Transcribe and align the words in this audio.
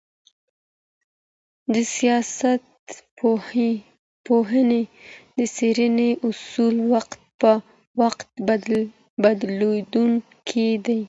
د 1.73 1.75
سياست 1.95 2.61
پوهني 4.25 4.83
د 5.37 5.39
څېړني 5.55 6.09
اصولو 6.27 6.83
وخت 6.93 7.11
په 7.41 7.51
وخت 8.01 8.27
بدلون 9.23 10.11
کړی 10.47 10.69
دی. 10.85 10.99